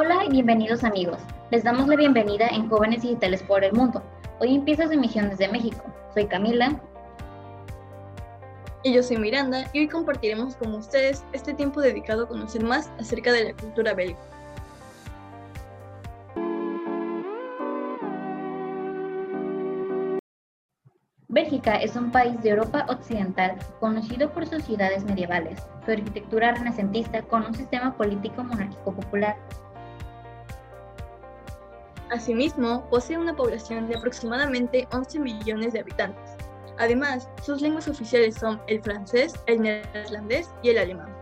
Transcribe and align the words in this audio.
Hola 0.00 0.24
y 0.24 0.30
bienvenidos 0.30 0.84
amigos. 0.84 1.18
Les 1.50 1.64
damos 1.64 1.88
la 1.88 1.96
bienvenida 1.96 2.46
en 2.46 2.68
Jóvenes 2.68 3.02
Digitales 3.02 3.42
por 3.42 3.64
el 3.64 3.72
Mundo. 3.72 4.00
Hoy 4.38 4.54
empieza 4.54 4.86
su 4.86 4.92
emisión 4.92 5.28
desde 5.28 5.48
México. 5.48 5.82
Soy 6.14 6.26
Camila. 6.26 6.80
Y 8.84 8.92
yo 8.92 9.02
soy 9.02 9.16
Miranda 9.16 9.68
y 9.72 9.80
hoy 9.80 9.88
compartiremos 9.88 10.54
con 10.54 10.72
ustedes 10.74 11.24
este 11.32 11.52
tiempo 11.52 11.80
dedicado 11.80 12.22
a 12.22 12.28
conocer 12.28 12.62
más 12.62 12.92
acerca 13.00 13.32
de 13.32 13.46
la 13.46 13.54
cultura 13.54 13.92
belga. 13.92 14.16
Bélgica 21.26 21.74
es 21.74 21.96
un 21.96 22.12
país 22.12 22.40
de 22.44 22.50
Europa 22.50 22.86
Occidental 22.88 23.56
conocido 23.80 24.32
por 24.32 24.46
sus 24.46 24.62
ciudades 24.62 25.04
medievales, 25.04 25.60
su 25.84 25.90
arquitectura 25.90 26.52
renacentista 26.52 27.22
con 27.22 27.44
un 27.44 27.54
sistema 27.54 27.96
político 27.96 28.44
monárquico 28.44 28.94
popular. 28.94 29.36
Asimismo, 32.10 32.88
posee 32.88 33.18
una 33.18 33.36
población 33.36 33.88
de 33.88 33.96
aproximadamente 33.96 34.88
11 34.92 35.18
millones 35.20 35.72
de 35.72 35.80
habitantes. 35.80 36.36
Además, 36.78 37.28
sus 37.42 37.60
lenguas 37.60 37.88
oficiales 37.88 38.36
son 38.36 38.60
el 38.66 38.80
francés, 38.82 39.34
el 39.46 39.60
neerlandés 39.62 40.50
y 40.62 40.70
el 40.70 40.78
alemán. 40.78 41.14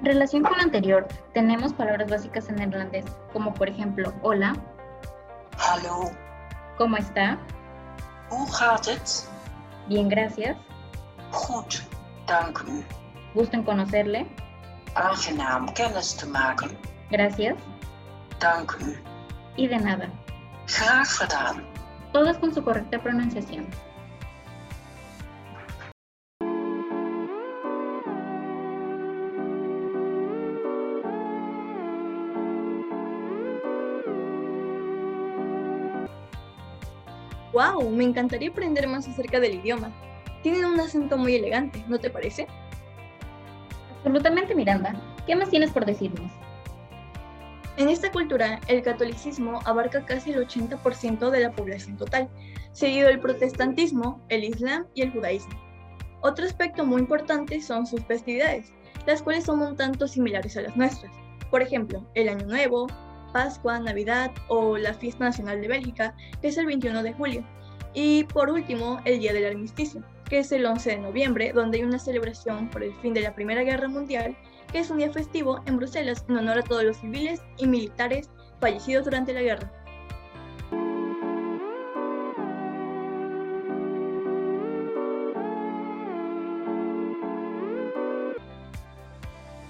En 0.00 0.06
relación 0.06 0.42
con 0.42 0.56
lo 0.56 0.62
anterior, 0.62 1.06
tenemos 1.34 1.72
palabras 1.72 2.10
básicas 2.10 2.48
en 2.48 2.56
neerlandés, 2.56 3.04
como 3.32 3.52
por 3.52 3.68
ejemplo 3.68 4.12
hola, 4.22 4.54
Hallo, 5.58 6.10
¿cómo 6.78 6.96
está? 6.96 7.38
hoe 8.30 8.46
gaat 8.52 8.86
het? 8.86 9.28
Bien, 9.88 10.08
gracias. 10.08 10.56
Goed, 11.30 11.82
dank 12.26 12.58
u. 12.68 12.84
Gusto 13.34 13.56
en 13.56 13.64
conocerle. 13.64 14.26
Aangenaam 14.94 15.72
kennis 15.72 16.14
te 16.14 16.26
maken. 16.26 16.70
Gracias. 17.10 17.56
Dank 18.38 18.76
u. 18.80 19.09
Y 19.60 19.66
de 19.66 19.78
nada. 19.78 20.08
Todas 22.14 22.38
con 22.38 22.54
su 22.54 22.64
correcta 22.64 22.98
pronunciación. 22.98 23.66
¡Wow! 37.52 37.90
Me 37.90 38.04
encantaría 38.04 38.48
aprender 38.48 38.88
más 38.88 39.06
acerca 39.06 39.40
del 39.40 39.56
idioma. 39.56 39.92
Tienen 40.42 40.64
un 40.64 40.80
acento 40.80 41.18
muy 41.18 41.34
elegante, 41.34 41.84
¿no 41.86 41.98
te 41.98 42.08
parece? 42.08 42.46
Absolutamente, 43.98 44.54
Miranda. 44.54 44.94
¿Qué 45.26 45.36
más 45.36 45.50
tienes 45.50 45.70
por 45.70 45.84
decirnos? 45.84 46.32
En 47.80 47.88
esta 47.88 48.12
cultura, 48.12 48.60
el 48.68 48.82
catolicismo 48.82 49.60
abarca 49.64 50.04
casi 50.04 50.32
el 50.32 50.46
80% 50.46 51.30
de 51.30 51.40
la 51.40 51.50
población 51.50 51.96
total, 51.96 52.28
seguido 52.72 53.08
del 53.08 53.20
protestantismo, 53.20 54.20
el 54.28 54.44
islam 54.44 54.84
y 54.94 55.00
el 55.00 55.12
judaísmo. 55.12 55.58
Otro 56.20 56.44
aspecto 56.44 56.84
muy 56.84 57.00
importante 57.00 57.58
son 57.62 57.86
sus 57.86 58.04
festividades, 58.04 58.70
las 59.06 59.22
cuales 59.22 59.44
son 59.44 59.62
un 59.62 59.76
tanto 59.76 60.06
similares 60.06 60.58
a 60.58 60.60
las 60.60 60.76
nuestras. 60.76 61.10
Por 61.50 61.62
ejemplo, 61.62 62.06
el 62.12 62.28
Año 62.28 62.44
Nuevo, 62.44 62.86
Pascua, 63.32 63.78
Navidad 63.78 64.30
o 64.48 64.76
la 64.76 64.92
Fiesta 64.92 65.24
Nacional 65.24 65.62
de 65.62 65.68
Bélgica, 65.68 66.14
que 66.42 66.48
es 66.48 66.58
el 66.58 66.66
21 66.66 67.02
de 67.02 67.14
julio. 67.14 67.42
Y 67.94 68.24
por 68.24 68.50
último, 68.50 69.00
el 69.06 69.20
Día 69.20 69.32
del 69.32 69.46
Armisticio, 69.46 70.02
que 70.28 70.40
es 70.40 70.52
el 70.52 70.66
11 70.66 70.90
de 70.90 70.98
noviembre, 70.98 71.52
donde 71.54 71.78
hay 71.78 71.84
una 71.84 71.98
celebración 71.98 72.68
por 72.68 72.82
el 72.82 72.92
fin 72.96 73.14
de 73.14 73.22
la 73.22 73.34
Primera 73.34 73.62
Guerra 73.62 73.88
Mundial, 73.88 74.36
que 74.72 74.78
es 74.78 74.90
un 74.90 74.98
día 74.98 75.12
festivo 75.12 75.60
en 75.66 75.76
Bruselas 75.76 76.24
en 76.28 76.36
honor 76.36 76.58
a 76.58 76.62
todos 76.62 76.84
los 76.84 76.96
civiles 76.98 77.42
y 77.58 77.66
militares 77.66 78.30
fallecidos 78.60 79.04
durante 79.04 79.32
la 79.32 79.42
guerra. 79.42 79.70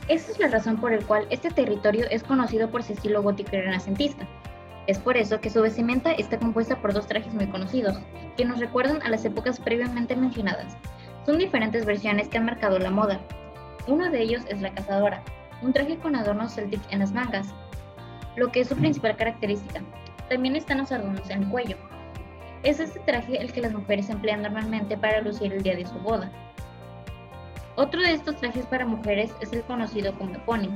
Esa 0.09 0.33
es 0.33 0.41
la 0.41 0.49
razón 0.49 0.77
por 0.77 0.91
la 0.91 0.99
cual 1.07 1.27
este 1.31 1.51
territorio 1.51 2.05
es 2.11 2.25
conocido 2.25 2.69
por 2.69 2.83
su 2.83 2.95
estilo 2.95 3.23
gótico 3.23 3.55
y 3.55 3.61
renacentista. 3.61 4.27
Es 4.89 4.99
por 4.99 5.17
eso 5.17 5.41
que 5.41 5.51
su 5.51 5.63
vestimenta 5.63 6.11
está 6.11 6.37
compuesta 6.37 6.83
por 6.83 6.93
dos 6.93 7.07
trajes 7.07 7.33
muy 7.33 7.47
conocidos, 7.47 7.97
que 8.37 8.45
nos 8.45 8.59
recuerdan 8.59 9.01
a 9.03 9.09
las 9.09 9.25
épocas 9.25 9.61
previamente 9.61 10.17
mencionadas. 10.17 10.77
Son 11.25 11.39
diferentes 11.39 11.87
versiones 11.87 12.27
que 12.27 12.39
han 12.39 12.47
marcado 12.47 12.81
la 12.81 12.91
moda. 12.91 13.21
Uno 13.91 14.09
de 14.09 14.23
ellos 14.23 14.45
es 14.49 14.63
la 14.63 14.73
cazadora, 14.73 15.21
un 15.63 15.73
traje 15.73 15.99
con 15.99 16.15
adornos 16.15 16.55
celtic 16.55 16.81
en 16.93 17.01
las 17.01 17.11
mangas, 17.11 17.49
lo 18.37 18.53
que 18.53 18.61
es 18.61 18.69
su 18.69 18.77
principal 18.77 19.17
característica. 19.17 19.83
También 20.29 20.55
están 20.55 20.79
los 20.79 20.93
adornos 20.93 21.29
en 21.29 21.43
el 21.43 21.49
cuello. 21.49 21.77
Es 22.63 22.79
este 22.79 23.01
traje 23.01 23.43
el 23.43 23.53
que 23.53 23.63
las 23.63 23.73
mujeres 23.73 24.09
emplean 24.09 24.43
normalmente 24.43 24.97
para 24.97 25.21
lucir 25.23 25.53
el 25.53 25.65
día 25.65 25.75
de 25.75 25.87
su 25.87 25.99
boda. 25.99 26.31
Otro 27.75 28.01
de 28.01 28.13
estos 28.13 28.37
trajes 28.37 28.65
para 28.67 28.87
mujeres 28.87 29.33
es 29.41 29.53
el 29.53 29.65
conocido 29.65 30.17
como 30.17 30.39
pony, 30.45 30.69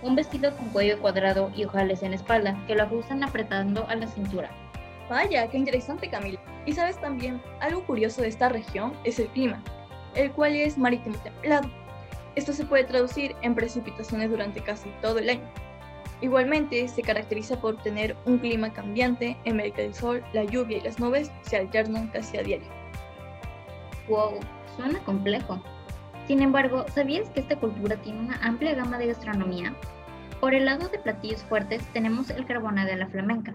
un 0.00 0.16
vestido 0.16 0.56
con 0.56 0.70
cuello 0.70 0.98
cuadrado 0.98 1.52
y 1.54 1.66
ojales 1.66 2.02
en 2.02 2.14
espalda 2.14 2.58
que 2.66 2.74
lo 2.74 2.84
ajustan 2.84 3.22
apretando 3.22 3.86
a 3.86 3.96
la 3.96 4.06
cintura. 4.06 4.50
Vaya, 5.10 5.46
qué 5.48 5.58
interesante 5.58 6.08
Camila. 6.08 6.40
Y 6.64 6.72
sabes 6.72 6.98
también, 7.02 7.42
algo 7.60 7.84
curioso 7.84 8.22
de 8.22 8.28
esta 8.28 8.48
región 8.48 8.94
es 9.04 9.18
el 9.18 9.26
clima, 9.26 9.62
el 10.14 10.32
cual 10.32 10.56
es 10.56 10.78
marítimo 10.78 11.18
templado. 11.18 11.81
Esto 12.34 12.52
se 12.52 12.64
puede 12.64 12.84
traducir 12.84 13.36
en 13.42 13.54
precipitaciones 13.54 14.30
durante 14.30 14.62
casi 14.62 14.90
todo 15.00 15.18
el 15.18 15.30
año. 15.30 15.48
Igualmente, 16.22 16.86
se 16.88 17.02
caracteriza 17.02 17.60
por 17.60 17.76
tener 17.82 18.16
un 18.26 18.38
clima 18.38 18.72
cambiante 18.72 19.36
en 19.44 19.58
el 19.58 19.72
que 19.72 19.86
el 19.86 19.94
sol, 19.94 20.22
la 20.32 20.44
lluvia 20.44 20.78
y 20.78 20.82
las 20.82 21.00
nubes 21.00 21.32
se 21.42 21.56
alternan 21.56 22.08
casi 22.08 22.38
a 22.38 22.42
diario. 22.42 22.68
Wow, 24.08 24.38
suena 24.76 25.00
complejo. 25.00 25.60
Sin 26.28 26.40
embargo, 26.40 26.86
¿sabías 26.94 27.28
que 27.30 27.40
esta 27.40 27.56
cultura 27.56 27.96
tiene 27.96 28.20
una 28.20 28.36
amplia 28.36 28.74
gama 28.74 28.98
de 28.98 29.08
gastronomía? 29.08 29.74
Por 30.40 30.54
el 30.54 30.64
lado 30.64 30.88
de 30.88 30.98
platillos 30.98 31.42
fuertes 31.42 31.84
tenemos 31.92 32.30
el 32.30 32.46
carbona 32.46 32.86
de 32.86 32.96
la 32.96 33.08
flamenca. 33.08 33.54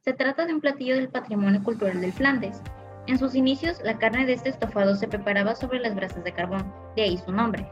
Se 0.00 0.12
trata 0.12 0.46
de 0.46 0.54
un 0.54 0.60
platillo 0.60 0.96
del 0.96 1.08
patrimonio 1.08 1.62
cultural 1.62 2.00
del 2.00 2.12
Flandes. 2.12 2.60
En 3.06 3.18
sus 3.18 3.34
inicios, 3.34 3.80
la 3.84 3.98
carne 3.98 4.26
de 4.26 4.32
este 4.32 4.48
estofado 4.48 4.96
se 4.96 5.08
preparaba 5.08 5.54
sobre 5.54 5.78
las 5.78 5.94
brasas 5.94 6.24
de 6.24 6.32
carbón, 6.32 6.72
de 6.96 7.02
ahí 7.02 7.18
su 7.18 7.32
nombre. 7.32 7.70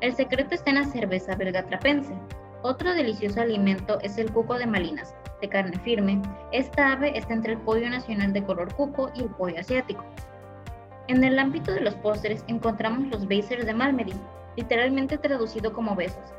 El 0.00 0.14
secreto 0.14 0.54
está 0.54 0.70
en 0.70 0.76
la 0.76 0.84
cerveza 0.84 1.34
belga 1.34 1.64
trapense. 1.64 2.14
Otro 2.62 2.94
delicioso 2.94 3.40
alimento 3.40 3.98
es 4.00 4.16
el 4.16 4.32
cuco 4.32 4.56
de 4.56 4.66
malinas, 4.66 5.12
de 5.40 5.48
carne 5.48 5.76
firme. 5.80 6.22
Esta 6.52 6.92
ave 6.92 7.18
está 7.18 7.34
entre 7.34 7.54
el 7.54 7.58
pollo 7.58 7.90
nacional 7.90 8.32
de 8.32 8.44
color 8.44 8.72
cuco 8.74 9.10
y 9.16 9.22
el 9.22 9.30
pollo 9.30 9.58
asiático. 9.58 10.04
En 11.08 11.24
el 11.24 11.36
ámbito 11.36 11.72
de 11.72 11.80
los 11.80 11.96
postres 11.96 12.44
encontramos 12.46 13.08
los 13.08 13.26
beisers 13.26 13.66
de 13.66 13.74
Malmedy, 13.74 14.12
literalmente 14.56 15.18
traducido 15.18 15.72
como 15.72 15.96
besos. 15.96 16.32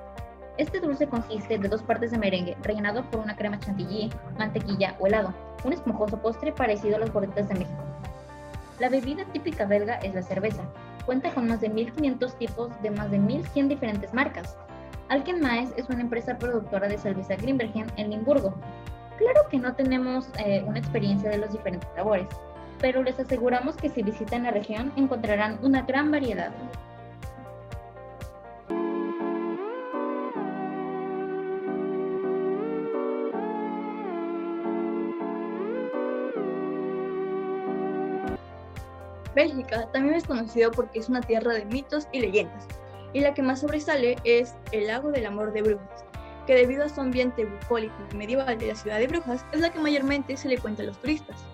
Este 0.58 0.80
dulce 0.80 1.08
consiste 1.08 1.58
de 1.58 1.68
dos 1.68 1.84
partes 1.84 2.12
de 2.12 2.18
merengue 2.18 2.56
rellenado 2.64 3.04
por 3.12 3.20
una 3.20 3.36
crema 3.36 3.60
chantilly, 3.60 4.10
mantequilla 4.38 4.96
o 5.00 5.08
helado, 5.08 5.34
un 5.66 5.74
esponjoso 5.74 6.22
postre 6.22 6.54
parecido 6.54 6.96
a 6.96 7.00
las 7.00 7.12
gorditas 7.12 7.50
de 7.50 7.56
México. 7.56 7.84
La 8.80 8.88
bebida 8.88 9.26
típica 9.34 9.66
belga 9.66 9.96
es 9.96 10.14
la 10.16 10.22
cerveza. 10.22 10.64
Cuenta 11.10 11.34
con 11.34 11.48
más 11.48 11.60
de 11.60 11.70
1500 11.70 12.38
tipos 12.38 12.70
de 12.84 12.92
más 12.92 13.10
de 13.10 13.18
1100 13.18 13.68
diferentes 13.68 14.14
marcas. 14.14 14.56
Alken 15.08 15.42
Maes 15.42 15.74
es 15.76 15.90
una 15.90 16.02
empresa 16.02 16.38
productora 16.38 16.88
de 16.88 17.00
cerveza 17.00 17.36
Grimbergen 17.36 17.88
en 17.98 18.12
Limburgo. 18.12 18.54
Claro 19.18 19.42
que 19.50 19.58
no 19.58 19.74
tenemos 19.74 20.30
eh, 20.38 20.64
una 20.68 20.78
experiencia 20.78 21.32
de 21.32 21.40
los 21.40 21.52
diferentes 21.52 21.90
sabores, 21.96 22.28
pero 22.80 23.02
les 23.02 23.20
aseguramos 23.20 23.76
que 23.76 23.90
si 23.90 24.04
visitan 24.04 24.44
la 24.44 24.52
región 24.52 24.94
encontrarán 24.98 25.58
una 25.64 25.82
gran 25.82 26.12
variedad. 26.12 26.52
Bélgica 39.40 39.90
también 39.94 40.16
es 40.16 40.26
conocido 40.26 40.70
porque 40.70 41.00
es 41.00 41.08
una 41.08 41.22
tierra 41.22 41.54
de 41.54 41.64
mitos 41.64 42.10
y 42.12 42.20
leyendas, 42.20 42.68
y 43.14 43.22
la 43.22 43.34
que 43.34 43.42
más 43.42 43.62
sobresale 43.62 44.18
es 44.26 44.54
el 44.74 44.88
lago 44.88 45.12
del 45.12 45.26
amor 45.26 45.54
de 45.54 45.62
Brujas, 45.62 46.04
que 46.46 46.56
debido 46.56 46.84
a 46.84 46.90
su 46.90 47.00
ambiente 47.00 47.46
bucólico 47.46 47.96
y 48.12 48.18
medieval 48.18 48.58
de 48.58 48.68
la 48.68 48.76
ciudad 48.76 49.00
de 49.00 49.08
Brujas 49.08 49.46
es 49.54 49.62
la 49.62 49.72
que 49.72 49.80
mayormente 49.80 50.36
se 50.36 50.50
le 50.50 50.58
cuenta 50.58 50.84
a 50.84 50.88
los 50.88 51.00
turistas. 51.00 51.46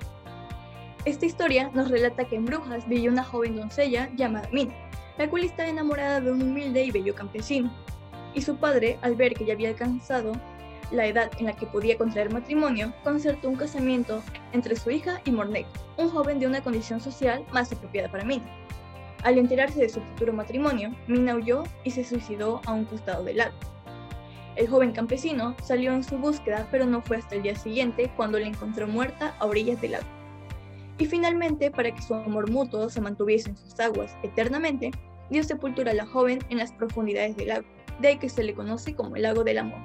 Esta 1.06 1.28
historia 1.28 1.70
nos 1.76 1.92
relata 1.92 2.26
que 2.26 2.38
en 2.38 2.46
Brujas 2.46 2.90
vivió 2.90 3.12
una 3.12 3.24
joven 3.24 3.56
doncella 3.56 4.10
llamada 4.16 4.50
Mina, 4.52 4.74
la 5.20 5.30
cual 5.30 5.44
estaba 5.44 5.70
enamorada 5.70 6.22
de 6.22 6.32
un 6.32 6.42
humilde 6.42 6.86
y 6.86 6.90
bello 6.90 7.14
campesino, 7.14 7.72
y 8.34 8.42
su 8.42 8.58
padre, 8.58 8.98
al 9.04 9.14
ver 9.14 9.36
que 9.36 9.46
ya 9.46 9.54
había 9.54 9.70
alcanzado 9.70 10.32
la 10.92 11.06
edad 11.06 11.32
en 11.40 11.46
la 11.46 11.54
que 11.54 11.66
podía 11.66 11.98
contraer 11.98 12.32
matrimonio, 12.32 12.94
concertó 13.04 13.50
un 13.50 13.56
casamiento 13.56 14.22
entre 14.54 14.76
su 14.76 14.92
hija 14.92 15.22
y 15.26 15.32
Mornay, 15.32 15.66
un 15.98 16.10
joven 16.10 16.40
de 16.40 16.48
una 16.48 16.62
condición 16.62 17.00
social 17.00 17.46
más 17.52 17.72
apropiada 17.72 18.10
para 18.10 18.26
Mina. 18.26 18.46
Al 19.24 19.38
enterarse 19.38 19.80
de 19.80 19.90
su 19.90 20.02
futuro 20.02 20.34
matrimonio, 20.34 20.96
Mina 21.08 21.36
huyó 21.36 21.64
y 21.84 21.92
se 21.92 22.04
suicidó 22.04 22.62
a 22.66 22.74
un 22.74 22.86
costado 22.86 23.24
del 23.24 23.38
lago. 23.38 23.56
El 24.56 24.68
joven 24.70 24.94
campesino 24.94 25.56
salió 25.64 25.92
en 25.92 26.04
su 26.04 26.18
búsqueda, 26.18 26.68
pero 26.72 26.86
no 26.86 27.02
fue 27.02 27.18
hasta 27.18 27.36
el 27.36 27.42
día 27.42 27.56
siguiente 27.56 28.12
cuando 28.16 28.40
la 28.40 28.48
encontró 28.48 28.88
muerta 28.88 29.36
a 29.40 29.46
orillas 29.46 29.82
del 29.82 29.94
lago. 29.94 30.06
Y 30.98 31.06
finalmente, 31.08 31.72
para 31.72 31.92
que 31.92 32.02
su 32.02 32.14
amor 32.14 32.50
mutuo 32.50 32.90
se 32.90 33.02
mantuviese 33.02 33.50
en 33.50 33.58
sus 33.58 33.78
aguas 33.80 34.16
eternamente, 34.24 34.92
dio 35.30 35.44
sepultura 35.44 35.92
a 35.92 35.96
la 35.96 36.06
joven 36.06 36.40
en 36.50 36.60
las 36.60 36.72
profundidades 36.72 37.36
del 37.36 37.50
lago, 37.50 37.66
de 38.00 38.10
ahí 38.10 38.18
que 38.18 38.30
se 38.30 38.44
le 38.44 38.54
conoce 38.54 38.96
como 38.96 39.16
el 39.16 39.24
lago 39.24 39.44
del 39.44 39.58
amor. 39.58 39.82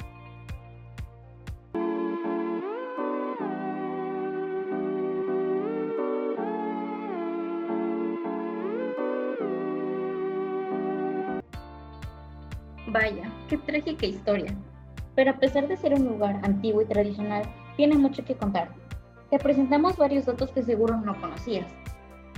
Vaya, 12.93 13.31
qué 13.49 13.57
trágica 13.57 14.05
historia. 14.05 14.53
Pero 15.15 15.31
a 15.31 15.39
pesar 15.39 15.69
de 15.69 15.77
ser 15.77 15.95
un 15.95 16.07
lugar 16.07 16.41
antiguo 16.43 16.83
y 16.83 16.87
tradicional, 16.87 17.45
tiene 17.77 17.97
mucho 17.97 18.25
que 18.25 18.35
contar. 18.35 18.69
Te 19.31 19.39
presentamos 19.39 19.97
varios 19.97 20.27
datos 20.27 20.51
que 20.51 20.65
seguro 20.65 20.97
no 20.97 21.21
conocías. 21.21 21.73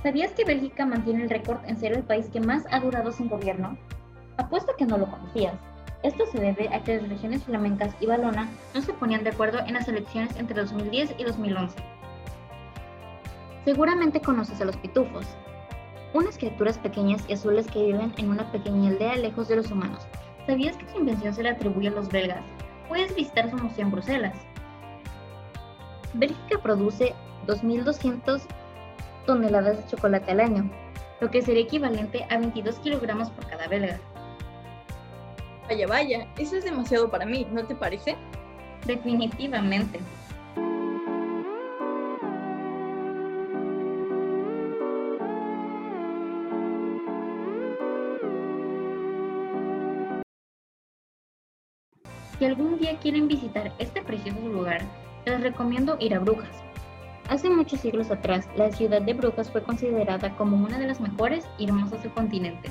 ¿Sabías 0.02 0.32
que 0.32 0.44
Bélgica 0.44 0.84
mantiene 0.84 1.22
el 1.22 1.30
récord 1.30 1.64
en 1.66 1.78
ser 1.78 1.92
el 1.92 2.02
país 2.02 2.28
que 2.28 2.40
más 2.40 2.66
ha 2.70 2.80
durado 2.80 3.12
sin 3.12 3.30
gobierno? 3.30 3.78
Apuesto 4.36 4.74
que 4.76 4.84
no 4.84 4.98
lo 4.98 5.10
conocías. 5.10 5.54
Esto 6.02 6.26
se 6.26 6.38
debe 6.38 6.68
a 6.68 6.84
que 6.84 7.00
las 7.00 7.08
regiones 7.08 7.44
flamencas 7.44 7.96
y 7.98 8.04
Valona 8.04 8.50
no 8.74 8.82
se 8.82 8.92
ponían 8.92 9.24
de 9.24 9.30
acuerdo 9.30 9.60
en 9.60 9.72
las 9.72 9.88
elecciones 9.88 10.36
entre 10.36 10.60
2010 10.60 11.14
y 11.16 11.24
2011. 11.24 11.78
Seguramente 13.64 14.20
conoces 14.20 14.60
a 14.60 14.66
los 14.66 14.76
pitufos, 14.76 15.24
unas 16.12 16.36
criaturas 16.36 16.76
pequeñas 16.76 17.24
y 17.26 17.32
azules 17.32 17.68
que 17.68 17.86
viven 17.86 18.12
en 18.18 18.28
una 18.28 18.52
pequeña 18.52 18.90
aldea 18.90 19.16
lejos 19.16 19.48
de 19.48 19.56
los 19.56 19.70
humanos, 19.70 20.06
¿Sabías 20.46 20.76
que 20.76 20.88
su 20.90 20.98
invención 20.98 21.34
se 21.34 21.42
le 21.42 21.50
atribuye 21.50 21.88
a 21.88 21.92
los 21.92 22.08
belgas? 22.08 22.42
Puedes 22.88 23.14
visitar 23.14 23.48
su 23.50 23.56
museo 23.56 23.84
en 23.84 23.90
Bruselas. 23.92 24.36
Bélgica 26.14 26.58
produce 26.62 27.14
2.200 27.46 28.42
toneladas 29.24 29.78
de 29.78 29.86
chocolate 29.86 30.32
al 30.32 30.40
año, 30.40 30.70
lo 31.20 31.30
que 31.30 31.42
sería 31.42 31.62
equivalente 31.62 32.26
a 32.28 32.38
22 32.38 32.76
kilogramos 32.80 33.30
por 33.30 33.46
cada 33.46 33.68
belga. 33.68 33.98
Vaya, 35.68 35.86
vaya, 35.86 36.28
eso 36.36 36.56
es 36.56 36.64
demasiado 36.64 37.08
para 37.08 37.24
mí, 37.24 37.46
¿no 37.52 37.64
te 37.64 37.74
parece? 37.74 38.16
Definitivamente. 38.84 40.00
Si 52.42 52.46
algún 52.46 52.76
día 52.76 52.98
quieren 52.98 53.28
visitar 53.28 53.72
este 53.78 54.02
precioso 54.02 54.40
lugar, 54.48 54.80
les 55.26 55.40
recomiendo 55.40 55.96
ir 56.00 56.12
a 56.12 56.18
Brujas. 56.18 56.64
Hace 57.28 57.48
muchos 57.48 57.78
siglos 57.78 58.10
atrás, 58.10 58.48
la 58.56 58.72
ciudad 58.72 59.00
de 59.00 59.14
Brujas 59.14 59.48
fue 59.48 59.62
considerada 59.62 60.34
como 60.34 60.56
una 60.56 60.76
de 60.76 60.88
las 60.88 61.00
mejores 61.00 61.48
y 61.56 61.66
hermosas 61.66 62.02
del 62.02 62.10
continente. 62.10 62.68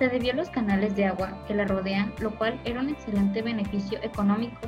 Se 0.00 0.08
debió 0.08 0.32
a 0.32 0.34
los 0.34 0.50
canales 0.50 0.96
de 0.96 1.04
agua 1.04 1.44
que 1.46 1.54
la 1.54 1.64
rodean, 1.64 2.12
lo 2.18 2.32
cual 2.32 2.58
era 2.64 2.80
un 2.80 2.88
excelente 2.88 3.40
beneficio 3.40 4.00
económico. 4.02 4.58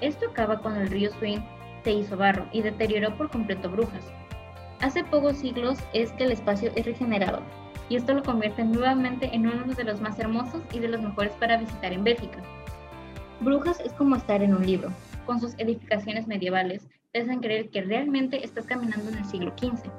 Esto 0.00 0.28
acaba 0.28 0.60
cuando 0.60 0.82
el 0.82 0.90
río 0.90 1.10
Swing 1.10 1.40
se 1.82 1.94
hizo 1.94 2.16
barro 2.16 2.46
y 2.52 2.62
deterioró 2.62 3.16
por 3.16 3.28
completo 3.28 3.68
Brujas. 3.68 4.04
Hace 4.82 5.02
pocos 5.02 5.38
siglos 5.38 5.80
es 5.92 6.12
que 6.12 6.22
el 6.22 6.30
espacio 6.30 6.70
es 6.76 6.86
regenerado, 6.86 7.42
y 7.88 7.96
esto 7.96 8.14
lo 8.14 8.22
convierte 8.22 8.62
nuevamente 8.62 9.34
en 9.34 9.48
uno 9.48 9.74
de 9.74 9.82
los 9.82 10.00
más 10.00 10.16
hermosos 10.20 10.62
y 10.70 10.78
de 10.78 10.86
los 10.86 11.02
mejores 11.02 11.32
para 11.40 11.56
visitar 11.56 11.92
en 11.92 12.04
Bélgica. 12.04 12.40
Brujas 13.44 13.78
es 13.80 13.92
como 13.92 14.16
estar 14.16 14.42
en 14.42 14.54
un 14.54 14.66
libro. 14.66 14.90
Con 15.26 15.38
sus 15.38 15.52
edificaciones 15.58 16.26
medievales, 16.26 16.88
te 17.12 17.20
hacen 17.20 17.40
creer 17.40 17.68
que 17.68 17.82
realmente 17.82 18.42
estás 18.42 18.64
caminando 18.64 19.10
en 19.10 19.18
el 19.18 19.24
siglo 19.26 19.52
XV. 19.58 19.90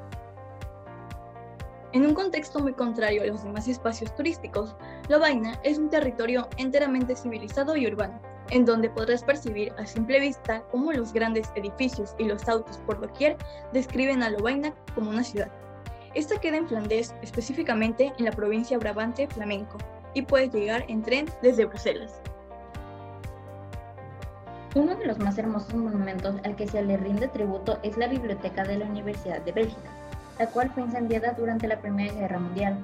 En 1.94 2.08
un 2.08 2.16
contexto 2.16 2.60
muy 2.60 2.74
contrario 2.74 3.22
a 3.22 3.28
los 3.28 3.44
demás 3.44 3.68
espacios 3.68 4.14
turísticos, 4.16 4.76
Lovaina 5.10 5.60
es 5.64 5.78
un 5.78 5.92
territorio 5.92 6.50
enteramente 6.58 7.16
civilizado 7.16 7.78
y 7.78 7.86
urbano, 7.86 8.20
en 8.50 8.66
donde 8.66 8.90
podrás 8.90 9.24
percibir 9.24 9.72
a 9.78 9.86
simple 9.86 10.20
vista 10.20 10.64
cómo 10.72 10.92
los 10.92 11.14
grandes 11.14 11.48
edificios 11.56 12.16
y 12.18 12.26
los 12.26 12.50
autos 12.50 12.80
por 12.80 13.00
doquier 13.00 13.38
describen 13.72 14.24
a 14.24 14.32
Lovaina 14.32 14.74
como 14.96 15.12
una 15.12 15.24
ciudad. 15.24 15.52
Esta 16.16 16.40
queda 16.40 16.58
en 16.58 16.68
Flandes, 16.68 17.14
específicamente 17.22 18.12
en 18.18 18.26
la 18.26 18.32
provincia 18.32 18.80
Brabante 18.80 19.28
Flamenco, 19.28 19.78
y 20.16 20.24
puedes 20.24 20.52
llegar 20.52 20.84
en 20.88 21.04
tren 21.04 21.28
desde 21.44 21.66
Bruselas. 21.66 22.22
Uno 24.76 24.94
de 24.94 25.06
los 25.06 25.20
más 25.20 25.38
hermosos 25.38 25.74
monumentos 25.74 26.36
al 26.44 26.58
que 26.58 26.68
se 26.68 26.84
le 26.84 26.98
rinde 26.98 27.30
tributo 27.30 27.80
es 27.82 27.96
la 27.96 28.08
Biblioteca 28.08 28.66
de 28.66 28.78
la 28.78 28.86
Universidad 28.86 29.40
de 29.40 29.54
Bélgica, 29.54 29.90
la 30.38 30.48
cual 30.48 30.70
fue 30.72 30.84
incendiada 30.84 31.32
durante 31.32 31.66
la 31.66 31.80
Primera 31.80 32.14
Guerra 32.14 32.40
Mundial. 32.40 32.78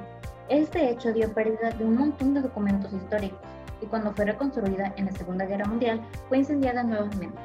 Este 0.47 0.89
hecho 0.89 1.11
dio 1.11 1.33
pérdida 1.33 1.71
de 1.71 1.83
un 1.83 1.97
montón 1.97 2.33
de 2.33 2.39
documentos 2.39 2.93
históricos 2.93 3.41
y 3.81 3.87
cuando 3.87 4.13
fue 4.13 4.23
reconstruida 4.23 4.93
en 4.95 5.07
la 5.07 5.11
Segunda 5.11 5.45
Guerra 5.45 5.65
Mundial 5.65 5.99
fue 6.29 6.37
incendiada 6.37 6.81
nuevamente. 6.81 7.37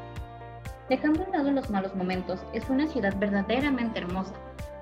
Dejando 0.89 1.25
a 1.25 1.27
un 1.27 1.33
lado 1.33 1.51
los 1.51 1.69
malos 1.69 1.97
momentos, 1.97 2.39
es 2.53 2.71
una 2.71 2.87
ciudad 2.87 3.17
verdaderamente 3.19 3.99
hermosa, 3.99 4.35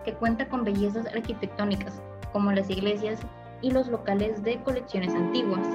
que 0.04 0.12
cuenta 0.12 0.46
con 0.46 0.64
bellezas 0.64 1.06
arquitectónicas, 1.06 2.02
como 2.34 2.52
las 2.52 2.68
iglesias 2.68 3.18
y 3.62 3.70
los 3.70 3.88
locales 3.88 4.42
de 4.42 4.62
colecciones 4.62 5.14
antiguas. 5.14 5.66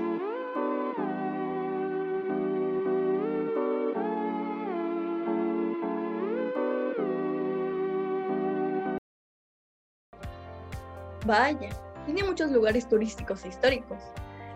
Vaya, 11.30 11.70
tiene 12.08 12.24
muchos 12.24 12.50
lugares 12.50 12.90
turísticos 12.90 13.46
e 13.46 13.50
históricos. 13.50 14.00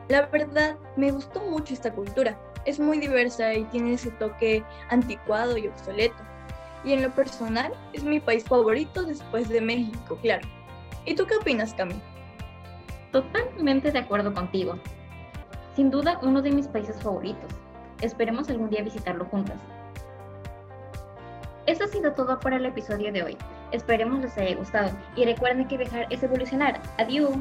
La 0.07 0.25
verdad, 0.25 0.75
me 0.95 1.11
gustó 1.11 1.39
mucho 1.41 1.71
esta 1.71 1.93
cultura. 1.93 2.35
Es 2.65 2.79
muy 2.79 2.97
diversa 2.97 3.53
y 3.53 3.63
tiene 3.65 3.93
ese 3.93 4.09
toque 4.09 4.63
anticuado 4.89 5.55
y 5.55 5.67
obsoleto. 5.67 6.17
Y 6.83 6.93
en 6.93 7.03
lo 7.03 7.11
personal, 7.11 7.71
es 7.93 8.03
mi 8.03 8.19
país 8.19 8.45
favorito 8.45 9.03
después 9.03 9.49
de 9.49 9.61
México, 9.61 10.17
claro. 10.23 10.47
¿Y 11.05 11.13
tú 11.13 11.27
qué 11.27 11.35
opinas, 11.35 11.75
Cami? 11.75 12.01
Totalmente 13.11 13.91
de 13.91 13.99
acuerdo 13.99 14.33
contigo. 14.33 14.79
Sin 15.75 15.91
duda, 15.91 16.17
uno 16.23 16.41
de 16.41 16.49
mis 16.49 16.67
países 16.67 16.99
favoritos. 17.03 17.51
Esperemos 18.01 18.49
algún 18.49 18.71
día 18.71 18.81
visitarlo 18.81 19.25
juntas. 19.25 19.59
Eso 21.67 21.83
ha 21.83 21.87
sido 21.87 22.13
todo 22.13 22.39
para 22.39 22.55
el 22.55 22.65
episodio 22.65 23.13
de 23.13 23.21
hoy. 23.21 23.37
Esperemos 23.73 24.21
les 24.21 24.37
haya 24.37 24.55
gustado 24.55 24.91
y 25.15 25.25
recuerden 25.25 25.67
que 25.67 25.77
viajar 25.77 26.07
es 26.09 26.21
evolucionar. 26.23 26.79
Adiós. 26.99 27.31